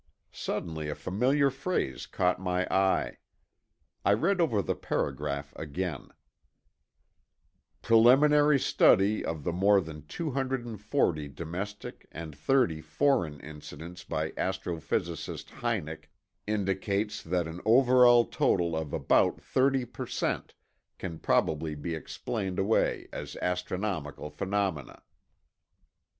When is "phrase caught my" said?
1.51-2.65